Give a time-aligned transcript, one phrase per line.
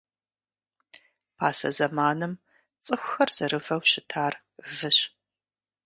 [1.37, 2.33] Пасэ зэманым
[2.83, 4.33] цӏыхухэр зэрывэу щытар
[4.77, 4.97] выщ.